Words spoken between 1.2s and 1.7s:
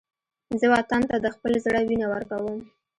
خپل